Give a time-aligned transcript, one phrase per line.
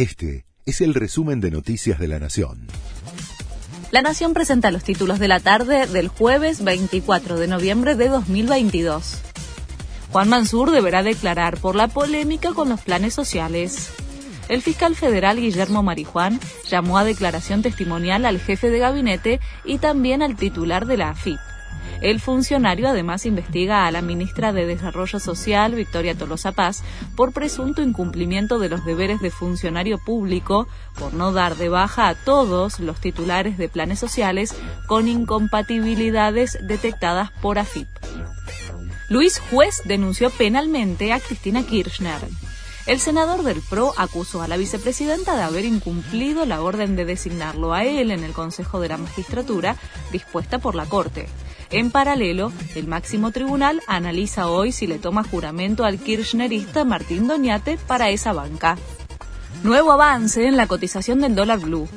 [0.00, 2.68] Este es el resumen de Noticias de la Nación.
[3.90, 9.18] La Nación presenta los títulos de la tarde del jueves 24 de noviembre de 2022.
[10.10, 13.90] Juan Mansur deberá declarar por la polémica con los planes sociales.
[14.48, 16.40] El fiscal federal Guillermo Marijuán
[16.70, 21.38] llamó a declaración testimonial al jefe de gabinete y también al titular de la AFIP.
[22.00, 26.82] El funcionario además investiga a la ministra de Desarrollo Social, Victoria Tolosa Paz,
[27.14, 30.66] por presunto incumplimiento de los deberes de funcionario público,
[30.98, 34.54] por no dar de baja a todos los titulares de planes sociales
[34.86, 37.88] con incompatibilidades detectadas por AFIP.
[39.10, 42.20] Luis Juez denunció penalmente a Cristina Kirchner.
[42.86, 47.74] El senador del PRO acusó a la vicepresidenta de haber incumplido la orden de designarlo
[47.74, 49.76] a él en el Consejo de la Magistratura
[50.12, 51.28] dispuesta por la Corte.
[51.72, 57.78] En paralelo, el máximo tribunal analiza hoy si le toma juramento al kirchnerista Martín Doñate
[57.86, 58.76] para esa banca.
[59.62, 61.88] Nuevo avance en la cotización del dólar blue.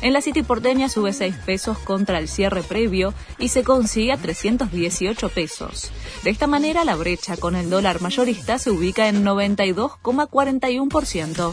[0.00, 4.16] En la City porteña sube 6 pesos contra el cierre previo y se consigue a
[4.16, 5.90] 318 pesos.
[6.22, 11.52] De esta manera, la brecha con el dólar mayorista se ubica en 92,41%.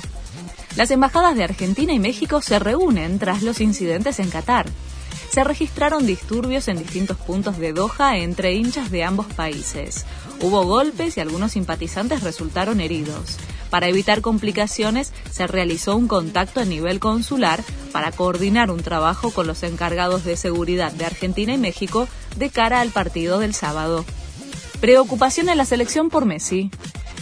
[0.78, 4.68] Las embajadas de Argentina y México se reúnen tras los incidentes en Qatar
[5.36, 10.06] se registraron disturbios en distintos puntos de Doha entre hinchas de ambos países.
[10.40, 13.36] Hubo golpes y algunos simpatizantes resultaron heridos.
[13.70, 19.46] Para evitar complicaciones, se realizó un contacto a nivel consular para coordinar un trabajo con
[19.46, 24.06] los encargados de seguridad de Argentina y México de cara al partido del sábado.
[24.80, 26.72] Preocupación en la selección por Messi.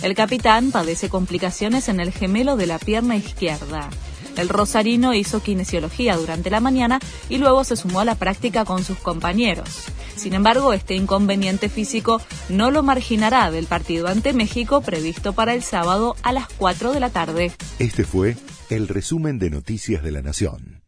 [0.03, 3.89] El capitán padece complicaciones en el gemelo de la pierna izquierda.
[4.38, 8.84] El rosarino hizo kinesiología durante la mañana y luego se sumó a la práctica con
[8.84, 9.70] sus compañeros.
[10.16, 15.64] Sin embargo, este inconveniente físico no lo marginará del partido ante México previsto para el
[15.64, 17.52] sábado a las 4 de la tarde.
[17.80, 18.38] Este fue
[18.70, 20.83] el resumen de Noticias de la Nación.